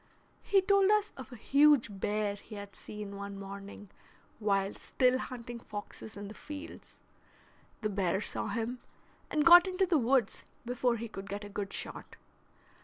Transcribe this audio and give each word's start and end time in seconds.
He 0.41 0.63
told 0.63 0.89
us 0.89 1.13
of 1.15 1.31
a 1.31 1.35
huge 1.35 1.99
bear 1.99 2.33
he 2.33 2.55
had 2.55 2.75
seen 2.75 3.15
one 3.17 3.37
morning 3.37 3.91
while 4.39 4.73
still 4.73 5.19
hunting 5.19 5.59
foxes 5.59 6.17
in 6.17 6.27
the 6.27 6.33
fields; 6.33 6.99
the 7.81 7.89
bear 7.91 8.19
saw 8.19 8.47
him, 8.47 8.79
and 9.29 9.45
got 9.45 9.67
into 9.67 9.85
the 9.85 9.99
woods 9.99 10.43
before 10.65 10.95
he 10.95 11.07
could 11.07 11.29
get 11.29 11.43
a 11.43 11.49
good 11.49 11.71
shot. 11.71 12.15